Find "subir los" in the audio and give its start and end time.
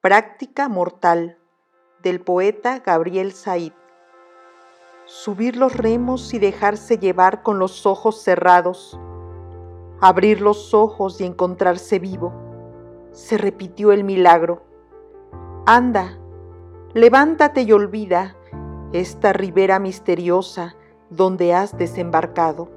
5.06-5.76